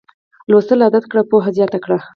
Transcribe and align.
لوستل 0.51 0.79
عادت 0.85 1.03
کړه 1.11 1.21
پوهه 1.31 1.49
زیاته 1.57 1.79
کړه 1.85 1.97